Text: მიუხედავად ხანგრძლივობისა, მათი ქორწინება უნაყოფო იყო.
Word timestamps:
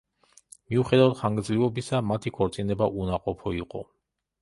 მიუხედავად 0.73 1.13
ხანგრძლივობისა, 1.19 2.01
მათი 2.15 2.35
ქორწინება 2.41 2.91
უნაყოფო 3.05 3.59
იყო. 3.63 3.89